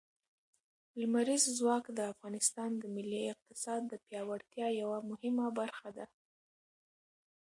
لمریز 0.99 1.43
ځواک 1.57 1.85
د 1.97 1.99
افغانستان 2.13 2.71
د 2.77 2.83
ملي 2.95 3.21
اقتصاد 3.33 3.81
د 3.87 3.93
پیاوړتیا 4.05 4.67
یوه 4.81 4.99
مهمه 5.09 5.47
برخه 5.59 5.89
ده. 5.97 6.05